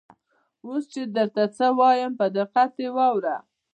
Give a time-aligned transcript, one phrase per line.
[0.65, 3.37] اوس چې درته څه وایم په دقت یې واوره.